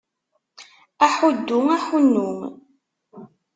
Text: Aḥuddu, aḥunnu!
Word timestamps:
Aḥuddu, 1.05 1.59
aḥunnu! 1.75 2.29